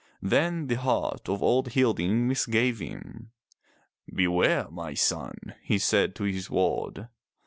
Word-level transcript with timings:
Then 0.23 0.65
the 0.65 0.77
heart 0.79 1.29
of 1.29 1.43
old 1.43 1.73
Hilding 1.73 2.27
misgave 2.27 2.79
him. 2.79 3.29
"Beware 4.11 4.67
my 4.71 4.95
son,'' 4.95 5.53
he 5.61 5.77
said 5.77 6.15
to 6.15 6.23
his 6.23 6.49
ward. 6.49 7.07